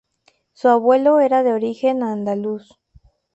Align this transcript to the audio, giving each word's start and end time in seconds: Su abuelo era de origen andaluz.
Su 0.53 0.67
abuelo 0.69 1.19
era 1.19 1.43
de 1.43 1.53
origen 1.53 2.01
andaluz. 2.01 2.79